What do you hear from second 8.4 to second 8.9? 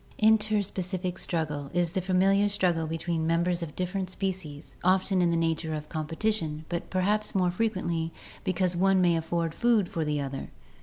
because the